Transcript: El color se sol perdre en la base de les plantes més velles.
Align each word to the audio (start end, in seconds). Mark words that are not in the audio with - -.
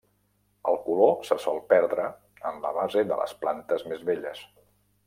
El 0.71 0.79
color 0.85 1.13
se 1.27 1.37
sol 1.43 1.61
perdre 1.75 2.09
en 2.53 2.59
la 2.65 2.75
base 2.81 3.05
de 3.13 3.21
les 3.25 3.39
plantes 3.47 3.89
més 3.93 4.05
velles. 4.11 4.47